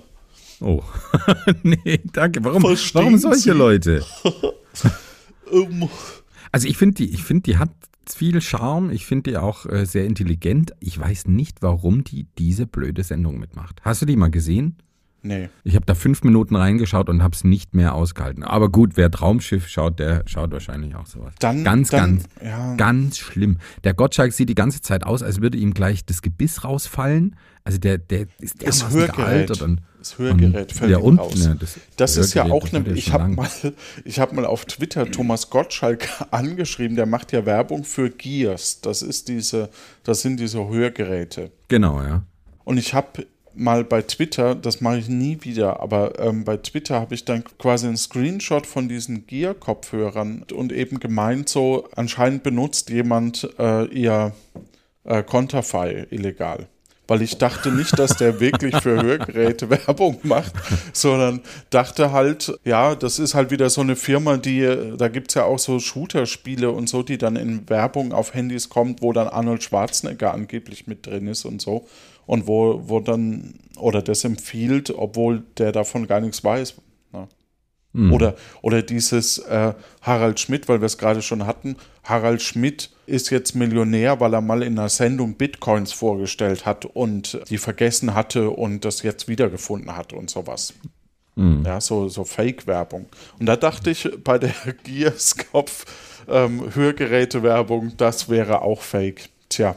[0.60, 0.82] Oh.
[1.62, 2.42] nee, danke.
[2.44, 3.58] Warum, Verstehen warum solche Sie?
[3.58, 4.04] Leute?
[5.52, 5.88] Ähm,
[6.50, 7.70] Also ich finde die, ich finde, die hat
[8.08, 8.90] viel Charme.
[8.90, 10.72] Ich finde die auch äh, sehr intelligent.
[10.80, 13.80] Ich weiß nicht, warum die diese blöde Sendung mitmacht.
[13.82, 14.76] Hast du die mal gesehen?
[15.26, 15.48] Nee.
[15.64, 18.42] Ich habe da fünf Minuten reingeschaut und habe es nicht mehr ausgehalten.
[18.42, 21.34] Aber gut, wer Traumschiff schaut, der schaut wahrscheinlich auch sowas.
[21.38, 23.58] Dann, ganz, dann, ganz, ja, ganz schlimm.
[23.84, 27.36] Der Gottschalk sieht die ganze Zeit aus, als würde ihm gleich das Gebiss rausfallen.
[27.64, 29.16] Also der, der ist das dermaßen Hörgerät.
[29.16, 31.34] gealtert und Das Hörgerät fällt ja, und, raus.
[31.34, 32.88] ne, das Das ist ja auch eine.
[32.92, 33.48] Ich habe mal,
[34.04, 36.96] ich hab mal auf Twitter Thomas Gottschalk angeschrieben.
[36.96, 38.80] Der macht ja Werbung für Gears.
[38.82, 39.68] Das ist diese,
[40.04, 41.50] das sind diese Hörgeräte.
[41.66, 42.22] Genau, ja.
[42.62, 47.00] Und ich habe mal bei Twitter, das mache ich nie wieder, aber ähm, bei Twitter
[47.00, 52.90] habe ich dann quasi einen Screenshot von diesen Gear-Kopfhörern und eben gemeint, so anscheinend benutzt
[52.90, 54.32] jemand äh, ihr
[55.04, 56.68] äh, Konterfei illegal.
[57.08, 60.52] Weil ich dachte nicht, dass der wirklich für Hörgeräte Werbung macht,
[60.92, 61.40] sondern
[61.70, 65.34] dachte halt, ja, das ist halt wieder so eine Firma, die, äh, da gibt es
[65.34, 69.28] ja auch so Shooter-Spiele und so, die dann in Werbung auf Handys kommt, wo dann
[69.28, 71.86] Arnold Schwarzenegger angeblich mit drin ist und so.
[72.26, 76.74] Und wo, wo dann, oder das empfiehlt, obwohl der davon gar nichts weiß.
[77.12, 77.28] Ne?
[78.12, 81.76] Oder, oder dieses äh, Harald Schmidt, weil wir es gerade schon hatten.
[82.04, 87.40] Harald Schmidt ist jetzt Millionär, weil er mal in einer Sendung Bitcoins vorgestellt hat und
[87.48, 90.74] die vergessen hatte und das jetzt wiedergefunden hat und sowas.
[91.64, 93.06] Ja, so, so Fake-Werbung.
[93.38, 95.84] Und da dachte ich bei der Gears-Kopf
[96.28, 99.28] ähm, Hörgeräte-Werbung, das wäre auch Fake.
[99.48, 99.76] Tja,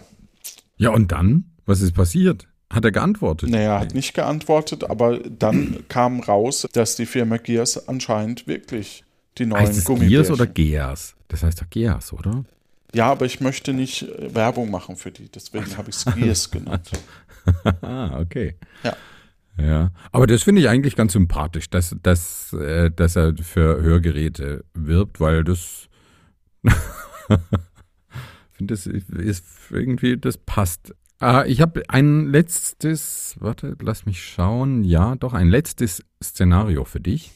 [0.78, 1.49] Ja, und dann?
[1.70, 2.48] Was ist passiert?
[2.72, 3.52] Hat er geantwortet?
[3.52, 9.04] Naja, er hat nicht geantwortet, aber dann kam raus, dass die Firma Gears anscheinend wirklich
[9.38, 9.86] die neuen heißt es.
[9.86, 11.16] Gears oder Gears?
[11.28, 12.44] Das heißt doch Gears, oder?
[12.96, 16.50] Ja, aber ich möchte nicht äh, Werbung machen für die, deswegen habe ich es Gears
[16.56, 16.90] genannt.
[17.82, 18.56] ah, okay.
[18.84, 18.96] Ja.
[19.62, 24.64] Ja, aber das finde ich eigentlich ganz sympathisch, dass, dass, äh, dass er für Hörgeräte
[24.74, 25.88] wirbt, weil das
[28.54, 30.96] finde das ist irgendwie, das passt.
[31.20, 34.84] Ah, ich habe ein letztes, warte, lass mich schauen.
[34.84, 37.32] Ja, doch, ein letztes Szenario für dich.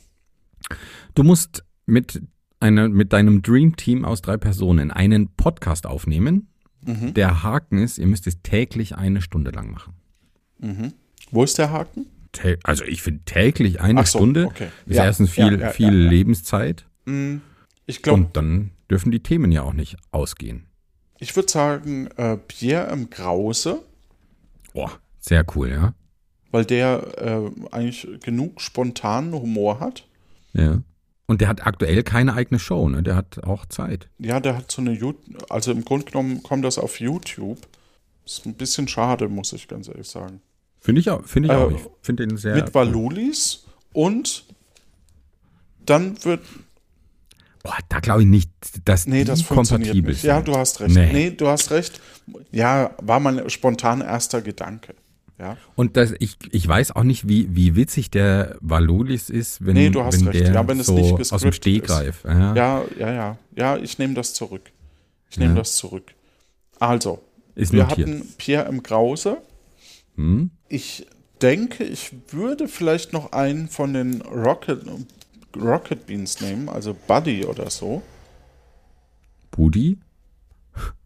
[1.16, 2.22] Du musst mit,
[2.62, 6.48] einer, mit deinem Dream Team aus drei Personen einen Podcast aufnehmen.
[6.86, 7.14] Mhm.
[7.14, 9.94] Der Haken ist, ihr müsst es täglich eine Stunde lang machen.
[11.32, 12.06] Wo ist der Haken?
[12.34, 14.70] Tä- Also ich finde täglich eine so, Stunde okay.
[14.86, 15.92] ist Ja, erstens viel, ja, ja, viel.
[15.94, 16.86] Lebenszeit
[17.86, 20.68] Ich glaube, und dann dürfen die Themen ja auch nicht ausgehen.
[21.24, 23.10] Ich würde sagen äh, Pierre M.
[23.10, 23.82] Krause,
[24.74, 25.94] Boah, sehr cool, ja.
[26.52, 30.06] weil der äh, eigentlich genug spontanen Humor hat.
[30.54, 30.82] Ja.
[31.26, 33.02] Und der hat aktuell keine eigene Show, ne?
[33.02, 34.10] Der hat auch Zeit.
[34.20, 35.14] Ja, der hat so eine, You
[35.50, 37.60] also im Grunde genommen kommt das auf YouTube.
[38.26, 40.42] Ist ein bisschen schade, muss ich ganz ehrlich sagen.
[40.82, 41.72] Finde ich auch, finde ich Äh, auch.
[41.72, 42.56] Ich finde den sehr.
[42.56, 44.46] Mit Valulis und
[45.86, 46.42] dann wird,
[47.64, 48.52] Boah, da glaube ich nicht,
[48.86, 50.24] dass nee, das kompatibel nicht.
[50.24, 50.94] Ja, du hast recht.
[50.96, 51.12] Nee.
[51.14, 51.32] Nee.
[51.32, 52.00] du hast recht.
[52.52, 54.96] Ja, war mein spontan erster Gedanke.
[55.40, 59.74] Ja, Und das, ich, ich weiß auch nicht, wie, wie witzig der Valulis ist, wenn,
[59.74, 60.46] Nee, du hast wenn recht.
[60.46, 62.24] der Ja, wenn es so nicht aus dem Stegreif.
[62.24, 62.54] Ja.
[62.56, 63.38] ja, ja, ja.
[63.56, 64.72] Ja, ich nehme das zurück.
[65.30, 65.60] Ich nehme Ja.
[65.60, 66.14] das zurück.
[66.80, 67.20] Also,
[67.56, 68.08] Ist wir notiert.
[68.10, 68.84] hatten Pierre M.
[68.84, 69.38] Krause.
[70.16, 70.52] Hm?
[70.70, 71.08] Ich
[71.42, 74.86] denke, ich würde vielleicht noch einen von den Rocket,
[75.56, 78.02] Rocket Beans nehmen, also Buddy oder so.
[79.52, 79.98] Budi?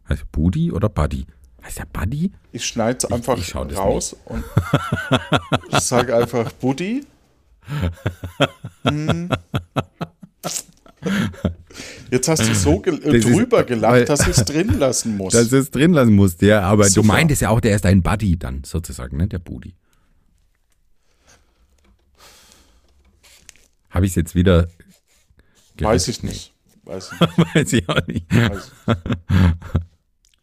[0.08, 1.26] Heißt Budi oder Buddy?
[1.62, 2.32] Heißt der Buddy?
[2.52, 4.42] Ich schneide es einfach ich das raus und
[5.70, 7.04] ich sage einfach Buddy.
[8.84, 9.28] Hm.
[12.10, 15.16] Jetzt hast du so gel Das ist- drüber gelacht, weil- dass ich es drin lassen
[15.16, 15.32] muss.
[15.34, 16.62] Dass es drin lassen musst, ja.
[16.62, 17.08] Aber du Super.
[17.08, 19.28] meintest ja auch, der ist dein Buddy dann sozusagen, ne?
[19.28, 19.74] Der Budi.
[23.98, 24.68] Habe ich es jetzt wieder.
[25.76, 26.08] Weiß gerettet?
[26.08, 26.52] ich nicht.
[26.84, 27.38] Weiß ich nicht.
[27.56, 28.26] Weiß ich auch nicht.
[28.32, 28.94] Weiß ich.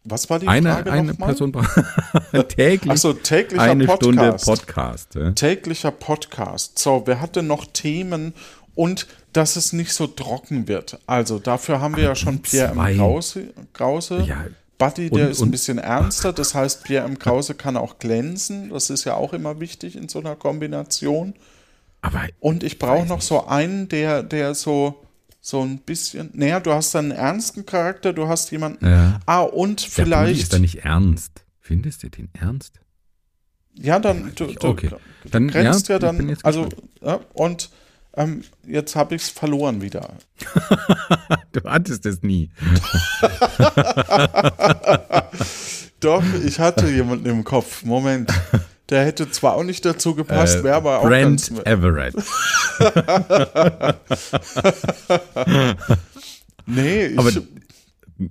[0.04, 1.28] Was war die Eine, Frage eine nochmal?
[1.28, 1.52] Person
[2.48, 4.02] täglich Achso, täglicher eine Podcast.
[4.04, 5.14] Stunde Podcast.
[5.14, 5.30] Ja.
[5.30, 6.78] täglicher Podcast.
[6.78, 8.34] So, wer hatte noch Themen
[8.74, 10.98] und dass es nicht so trocken wird?
[11.06, 12.90] Also dafür haben wir ja schon Pierre zwei.
[12.92, 12.98] M.
[12.98, 13.54] Krause.
[13.72, 14.20] Krause.
[14.28, 14.44] Ja.
[14.76, 16.34] Buddy, der Und- ist ein bisschen ernster.
[16.34, 17.18] Das heißt, Pierre M.
[17.18, 18.68] Krause kann auch glänzen.
[18.68, 21.32] Das ist ja auch immer wichtig in so einer Kombination.
[22.06, 25.04] Aber Und ich brauche noch so einen, der, der so,
[25.40, 26.30] so ein bisschen.
[26.34, 28.86] Naja, du hast einen ernsten Charakter, du hast jemanden.
[28.86, 29.18] Ja.
[29.26, 30.40] Ah, und der vielleicht.
[30.40, 31.44] ist da nicht ernst.
[31.60, 32.78] Findest du den ernst?
[33.74, 34.88] Ja, dann du, du, Okay.
[34.88, 34.98] du
[35.30, 36.68] Dann, grenzt ja, bin dann, also
[37.02, 37.70] ja, und
[38.14, 40.14] ähm, jetzt habe ich es verloren wieder.
[41.52, 42.50] Du hattest es nie.
[46.00, 47.82] Doch, ich hatte jemanden im Kopf.
[47.82, 48.30] Moment.
[48.88, 51.50] Der hätte zwar auch nicht dazu gepasst, wäre aber auch Brent.
[51.66, 52.14] Everett.
[56.66, 57.30] Nee, ich, Aber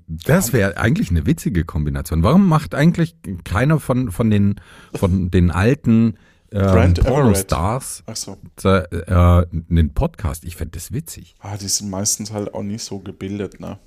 [0.07, 2.21] Das wäre eigentlich eine witzige Kombination.
[2.23, 4.55] Warum macht eigentlich keiner von, von, den,
[4.93, 6.15] von den alten
[6.51, 7.03] äh, Everett.
[7.03, 8.37] Pornostars so.
[8.63, 10.43] äh, äh, einen Podcast?
[10.43, 11.35] Ich fände das witzig.
[11.39, 13.79] Ah, die sind meistens halt auch nicht so gebildet, ne?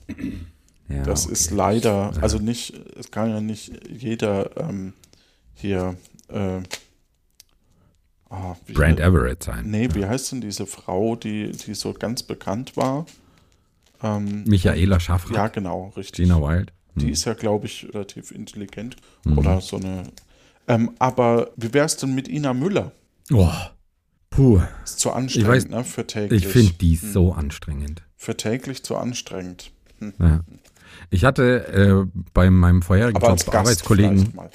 [0.88, 1.32] Ja, Das okay.
[1.32, 4.94] ist leider, also nicht, es kann ja nicht jeder ähm,
[5.54, 5.96] hier,
[6.28, 6.60] äh,
[8.30, 9.70] ah, Brand Everett sein.
[9.70, 13.06] Nee, wie heißt denn diese Frau, die, die so ganz bekannt war?
[14.02, 16.24] Ähm, Michaela Schaffrath, ja, genau, richtig.
[16.26, 16.72] Gina Wild.
[16.94, 18.96] Die ist ja, glaube ich, relativ intelligent.
[19.36, 20.04] Oder so eine.
[20.66, 22.90] Ähm, aber wie wär's denn mit Ina Müller?
[23.32, 23.52] Oh,
[24.30, 24.60] puh.
[24.84, 25.84] Ist zu anstrengend, weiß- ne?
[25.84, 26.44] Für täglich.
[26.44, 28.02] Ich finde die so anstrengend.
[28.16, 29.70] Für täglich zu anstrengend.
[30.18, 30.40] Ja.
[31.10, 34.50] Ich hatte äh, bei meinem vorherigen Job Arbeitskollegen mal.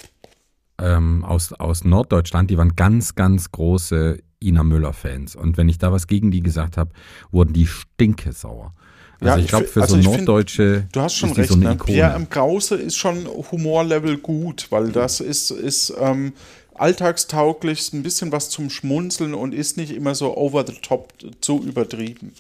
[0.84, 5.36] Ähm, aus, aus Norddeutschland, die waren ganz, ganz große Ina Müller-Fans.
[5.36, 6.92] Und wenn ich da was gegen die gesagt habe,
[7.32, 8.74] wurden die stinkesauer.
[9.22, 11.56] Also Ja, ich glaube, für also so ich find, Norddeutsche Du hast schon recht, so
[11.56, 11.78] ne?
[11.78, 12.30] Pierre M.
[12.30, 16.34] Krause ist schon Humorlevel gut, weil das ist, ist ähm,
[16.76, 21.14] alltagstauglich, ist ein bisschen was zum Schmunzeln und ist nicht immer so over the top
[21.40, 22.34] zu übertrieben.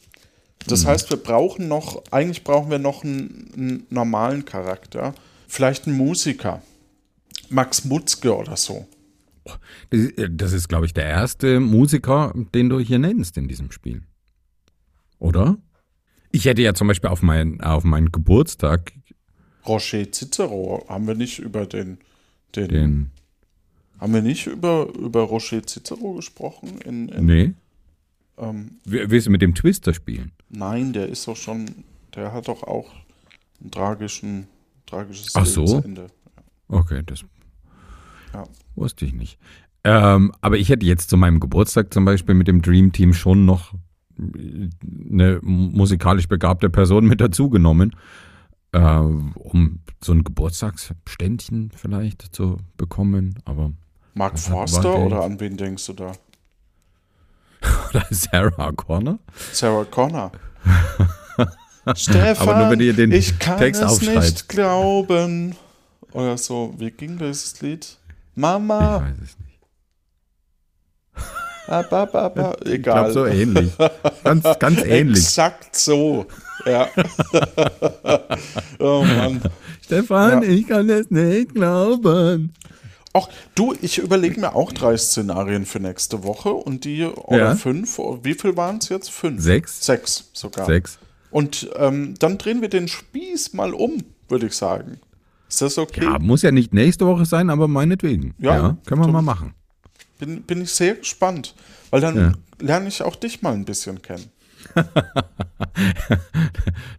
[0.68, 5.14] Das heißt, wir brauchen noch, eigentlich brauchen wir noch einen, einen normalen Charakter.
[5.48, 6.62] Vielleicht einen Musiker.
[7.50, 8.88] Max Mutzke oder so.
[9.90, 13.72] Das ist, äh, ist, glaube ich, der erste Musiker, den du hier nennst in diesem
[13.72, 14.04] Spiel.
[15.20, 15.58] Oder?
[16.32, 18.94] Ich hätte ja zum Beispiel auf, mein, auf meinen Geburtstag
[19.66, 21.98] Roger Cicero haben wir nicht über den,
[22.56, 23.12] den, den.
[24.00, 26.80] Haben wir nicht über, über Rocher Cicero gesprochen?
[26.82, 27.54] In, in, Nee.
[28.38, 30.32] ähm, Willst du mit dem Twister spielen?
[30.50, 31.66] nein, der ist doch schon,
[32.16, 32.92] der hat doch auch
[33.64, 34.48] ein tragischen,
[34.86, 35.62] tragisches Ach so.
[35.66, 36.08] Lebensende.
[36.68, 37.24] Okay, das
[38.34, 38.44] Ja.
[38.76, 39.38] wusste ich nicht.
[39.84, 43.46] Ähm, aber ich hätte jetzt zu meinem Geburtstag zum Beispiel mit dem Dream Team schon
[43.46, 43.74] noch
[44.18, 44.70] äh,
[45.12, 47.96] eine musikalisch begabte Person mit dazugenommen,
[48.72, 53.40] äh, um so ein Geburtstagsständchen vielleicht zu bekommen.
[53.46, 53.72] Aber
[54.14, 56.14] Mark Das Forster oder an wen denkst du da?
[57.90, 59.20] oder Sarah Connor?
[59.52, 60.32] Sarah Connor.
[61.96, 64.22] Stefan, Aber nur, wenn ihr den ich kann Text es aufschreibt.
[64.22, 65.56] nicht glauben.
[66.14, 67.98] Oder so, wie ging dieses Lied?
[68.36, 69.60] Ich Mama, weiß es nicht.
[71.90, 72.56] ba, ba, ba.
[72.66, 73.12] Ich egal.
[73.12, 73.72] glaube so ähnlich.
[74.24, 75.20] Ganz, ganz ähnlich.
[75.24, 76.26] Exakt so.
[76.66, 76.90] Ja.
[78.80, 79.42] oh Mann.
[79.84, 80.50] Stefan, Ja.
[80.50, 82.54] ich kann es nicht glauben.
[83.14, 87.56] Ach, du, ich überlege mir auch drei Szenarien für nächste Woche und die, oder Ja.
[87.56, 89.12] fünf, wie viel waren es jetzt?
[89.12, 89.42] Fünf?
[89.42, 89.86] Sechs?
[89.86, 90.66] Sechs sogar.
[90.66, 90.98] Sechs.
[91.30, 95.00] Und ähm, dann drehen wir den Spieß mal um, würde ich sagen.
[95.54, 96.04] Ist das okay?
[96.04, 98.34] Ja, muss ja nicht nächste Woche sein, aber meinetwegen.
[98.40, 99.54] Ja, Ja, können wir mal machen.
[100.18, 101.54] Bin, bin ich sehr gespannt,
[101.92, 102.32] weil dann Ja.
[102.60, 104.26] lerne ich auch dich mal ein bisschen kennen.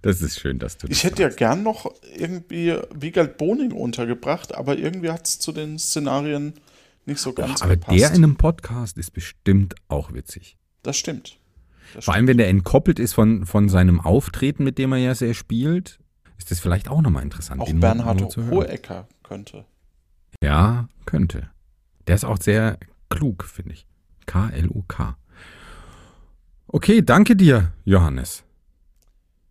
[0.03, 4.55] Das ist schön, dass du das Ich hätte ja gern noch irgendwie Wiegald Boning untergebracht,
[4.55, 6.55] aber irgendwie hat es zu den Szenarien
[7.07, 7.99] nicht so ganz Aber gepasst.
[7.99, 10.57] der in einem Podcast ist bestimmt auch witzig.
[10.83, 11.39] das stimmt.
[11.95, 15.15] Das Vor allem, wenn der entkoppelt ist von, von seinem Auftreten, mit dem er ja
[15.15, 15.99] sehr spielt,
[16.39, 17.61] ist das vielleicht auch nochmal interessant.
[17.61, 18.37] Auch Bernhard.
[18.37, 19.65] Hohecker könnte.
[20.43, 21.51] Ja, könnte.
[22.07, 22.79] Der ist auch sehr
[23.09, 23.87] klug, finde ich.
[24.27, 25.17] K-L-U-K.
[26.69, 28.43] Okay, danke dir, Johannes.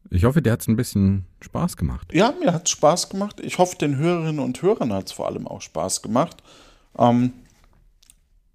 [0.10, 2.14] Ich hoffe, dir hat es ein bisschen Spaß gemacht.
[2.14, 3.40] Ja, mir hat es Spaß gemacht.
[3.40, 6.44] Ich hoffe, den Hörerinnen und Hörern hat es vor allem auch Spaß gemacht.
[6.98, 7.34] Ähm,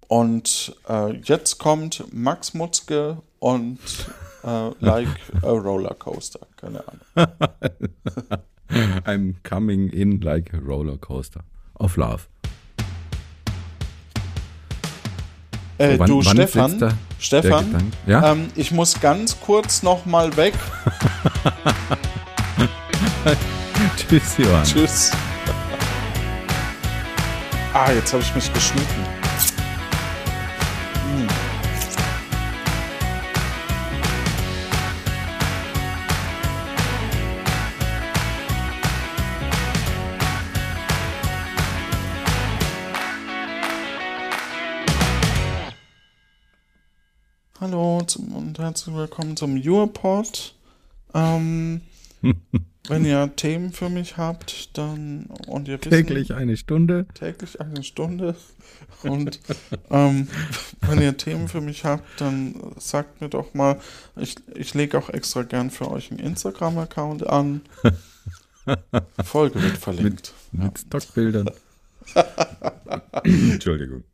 [0.07, 3.79] und äh, jetzt kommt Max Mutzke und
[4.43, 5.09] äh, Like
[5.41, 6.47] a Rollercoaster.
[6.55, 7.01] Keine Ahnung.
[9.09, 11.41] I'm coming in like a roller coaster
[11.75, 12.27] of love.
[15.77, 18.31] Äh, So, wann- du, wann Stefan, der- Stefan der Ja?
[18.33, 20.53] ähm, ich muss ganz kurz noch mal weg.
[23.97, 24.63] Tschüss, Johann.
[24.65, 25.11] Tschüss.
[27.73, 29.18] ah, jetzt habe ich mich geschnitten.
[48.79, 50.55] Herzlich willkommen zum YourPod.
[51.13, 51.81] Ähm,
[52.87, 57.05] wenn ihr Themen für mich habt, dann und ihr wisst Täglich eine Stunde.
[57.13, 58.35] täglich eine Stunde.
[59.03, 59.41] Und
[59.89, 60.29] ähm,
[60.79, 63.81] wenn ihr Themen für mich habt, dann sagt mir doch mal.
[64.15, 67.59] Ich, ich lege auch extra gern für euch einen Instagram-Account an.
[69.25, 70.33] Folge wird verlinkt.
[70.53, 71.49] Mit Stockbildern.
[73.25, 74.05] Entschuldigung.